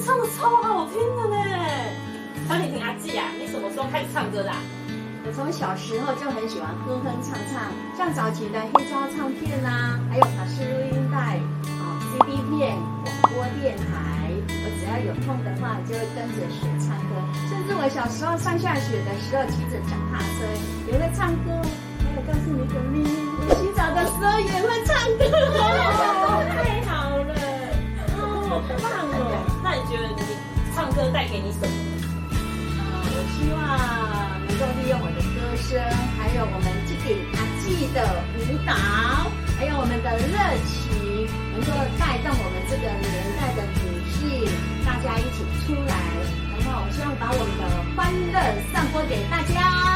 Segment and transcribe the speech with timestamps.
[0.00, 1.36] 超好听的呢。
[2.48, 4.50] 小婷婷阿季啊，你什么时候开始唱歌的？
[5.24, 11.38] 我从小时候就很喜欢哼哼唱唱，像早期的黑胶唱片啦，还有卡式录音带、
[11.78, 11.80] 啊
[12.12, 17.14] CD 片、广播电台，我只要有空的话，就会跟着学唱歌。
[17.48, 20.44] 甚至我小时候上下学的时候，骑着脚踏车
[20.90, 21.48] 也会唱歌。
[22.02, 23.08] 还有告诉你一个秘密，
[23.40, 25.22] 我洗澡的时候也会唱歌。
[26.52, 27.32] 太好了，
[28.18, 28.60] 哦，
[29.92, 30.22] 觉得你
[30.74, 31.68] 唱歌带给你什么？
[33.04, 33.60] 我希望
[34.48, 35.76] 能够利用我的歌声，
[36.16, 38.00] 还有我们这顶阿季的
[38.40, 38.72] 舞蹈，
[39.58, 40.32] 还有我们的热
[40.64, 41.68] 情，能够
[42.00, 44.48] 带动我们这个年代的女性，
[44.86, 45.92] 大家一起出来，
[46.56, 47.62] 然后我希望把我们的
[47.94, 48.40] 欢乐
[48.72, 49.91] 散播给大家。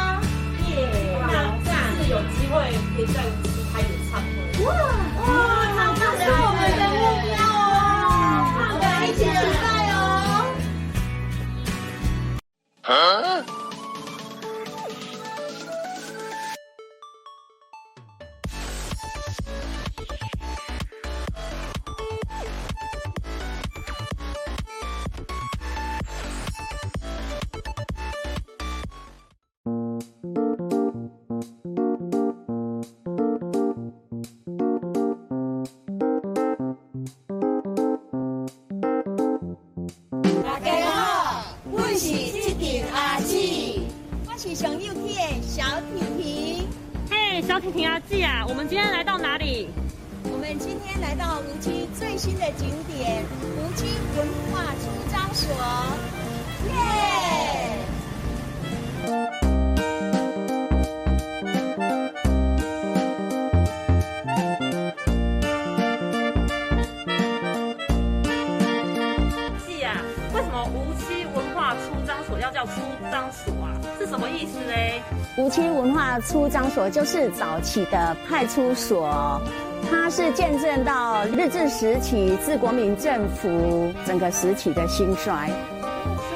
[43.29, 46.65] 我是上幼体的小婷婷。
[47.11, 49.67] 嘿，小婷婷阿记啊，我们今天来到哪里？
[50.31, 55.26] 我们今天来到无锡最新的景点——无锡文化出张
[72.57, 72.81] 叫出
[73.13, 73.77] 张所啊？
[73.99, 75.03] 是什么意思嘞？
[75.37, 79.43] 无锡文化出张所就是早期的派出所，
[79.91, 85.51] 它是见证到日治时期自国民政府整个时期的兴衰。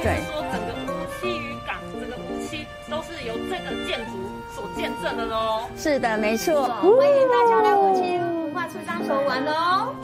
[0.03, 0.93] 对说整个无
[1.23, 4.13] 锡渔港，整个无锡都是由这个建筑
[4.55, 5.71] 所见证的喽。
[5.75, 6.67] 是的，没错。
[6.67, 9.95] 欢迎大家来无锡文化出张所玩哦！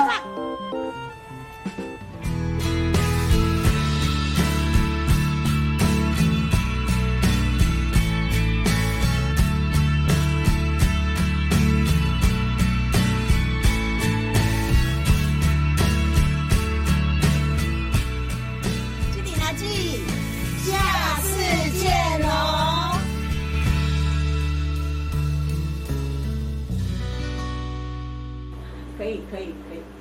[19.57, 20.03] 记，
[20.65, 22.99] 下次见喽！
[28.99, 29.96] 可以，可以，可以。